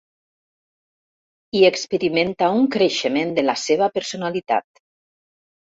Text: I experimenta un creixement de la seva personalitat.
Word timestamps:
I 1.61 1.61
experimenta 1.69 2.49
un 2.63 2.67
creixement 2.77 3.39
de 3.39 3.47
la 3.49 3.59
seva 3.69 3.95
personalitat. 4.01 4.85